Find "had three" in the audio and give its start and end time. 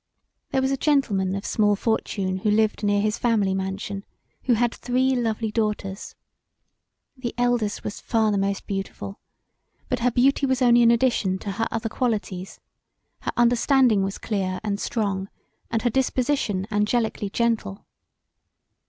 4.55-5.15